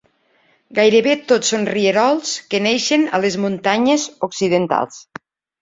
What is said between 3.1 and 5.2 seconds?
a les muntanyes occidentals.